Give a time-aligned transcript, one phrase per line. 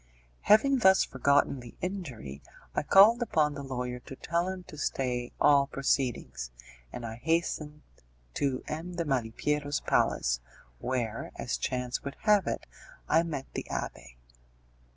[0.49, 2.41] Having thus forgotten the injury,
[2.73, 6.49] I called upon the lawyer to tell him to stay all proceedings,
[6.91, 7.83] and I hastened
[8.33, 8.95] to M.
[8.95, 10.39] de Malipiero's palace,
[10.79, 12.65] where, as chance would have it,
[13.07, 14.15] I met the abbé.